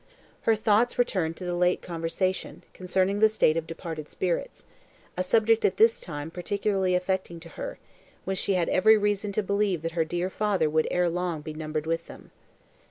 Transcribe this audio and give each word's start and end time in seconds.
Her 0.49 0.55
thoughts 0.55 0.97
returned 0.97 1.37
to 1.37 1.45
the 1.45 1.53
late 1.53 1.83
conversation, 1.83 2.63
concerning 2.73 3.19
the 3.19 3.29
state 3.29 3.55
of 3.55 3.67
departed 3.67 4.09
spirits; 4.09 4.65
a 5.15 5.21
subject, 5.21 5.63
at 5.63 5.77
this 5.77 5.99
time, 5.99 6.31
particularly 6.31 6.95
affecting 6.95 7.39
to 7.41 7.49
her, 7.49 7.77
when 8.23 8.35
she 8.35 8.55
had 8.55 8.67
every 8.69 8.97
reason 8.97 9.31
to 9.33 9.43
believe 9.43 9.83
that 9.83 9.91
her 9.91 10.03
dear 10.03 10.31
father 10.31 10.71
would 10.71 10.87
ere 10.89 11.07
long 11.07 11.41
be 11.41 11.53
numbered 11.53 11.85
with 11.85 12.07
them. 12.07 12.31